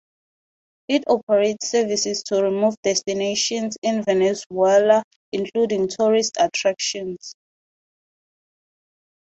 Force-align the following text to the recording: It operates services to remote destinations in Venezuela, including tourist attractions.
It 0.87 1.03
operates 1.07 1.69
services 1.69 2.23
to 2.23 2.41
remote 2.41 2.73
destinations 2.81 3.77
in 3.83 4.01
Venezuela, 4.01 5.03
including 5.31 5.89
tourist 5.89 6.37
attractions. 6.39 7.35